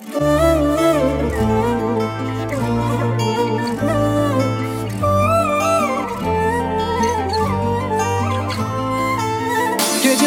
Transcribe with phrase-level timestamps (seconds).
[0.00, 0.16] Gece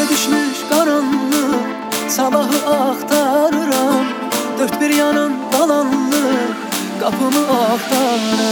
[0.09, 1.63] düşmüş karanlık
[2.07, 4.05] Sabahı aktarıram.
[4.59, 6.57] Dört bir yanım dalanlık
[6.99, 8.42] Kapımı aktarıram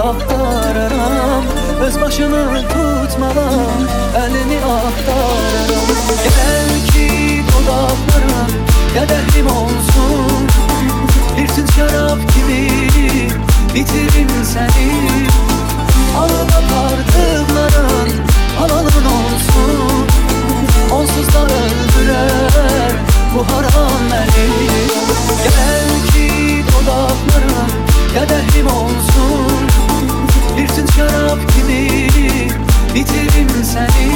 [0.00, 1.44] Elimi aktarıram
[1.82, 3.50] Öz başını tutmala
[4.16, 5.86] Elimi aktarıram
[6.24, 8.50] Gel ki dudaklarım
[8.94, 10.48] Kadehim olsun.
[11.36, 12.70] Bir tüt şarap gibi
[13.74, 15.26] Bitirin seni.
[16.18, 18.10] Alıp apardıkların
[18.58, 20.06] Halalın olsun.
[20.92, 22.92] Onsuz da öldürer
[23.34, 24.70] Bu haram beni.
[25.42, 27.70] Gel ki dudaklarım
[28.14, 29.49] Kadehim olsun
[30.60, 32.08] Bir tüt şarap gibi
[32.94, 34.09] Bitirin seni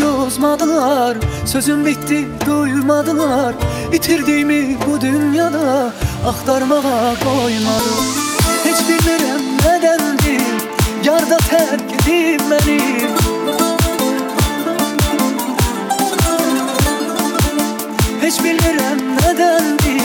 [0.00, 1.16] yozmadılar.
[1.46, 3.54] Sözüm bitti duymadılar
[3.92, 5.92] Bitirdiğimi bu dünyada
[6.26, 8.20] aktarmaya koymadım.
[8.64, 10.42] Hiç bilmirəm nədəndir
[11.04, 12.76] Yarda tərk edib məni
[18.20, 20.04] Heç bilmirəm nədəndir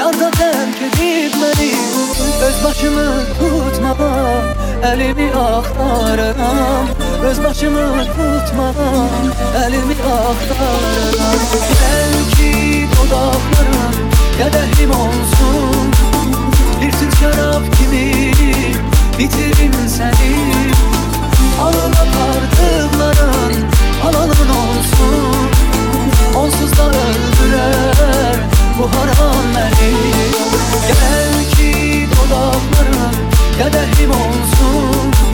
[0.00, 1.70] Yarda tərk edib məni
[2.48, 3.06] Öz başımı
[3.38, 4.13] tutmağa
[4.84, 6.88] Elimi aktarıram
[7.24, 9.08] Öz başımı tutmadan
[9.66, 11.38] Elimi aktarıram.
[11.80, 13.94] Belki dudaklarım
[14.38, 15.90] Kadehim olsun.
[16.80, 18.32] Bir tüt şarap gibi
[19.18, 20.72] Bitirin seni.
[21.62, 23.64] Alıp apardıkların
[24.02, 25.50] Halalın olsun.
[26.36, 28.36] Onsuz da öldürer
[28.78, 29.94] Bu haram beni.
[30.86, 32.08] Gel ki
[33.58, 35.33] ya da olsun.